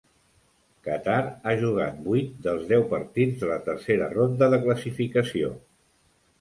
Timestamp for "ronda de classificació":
4.17-5.57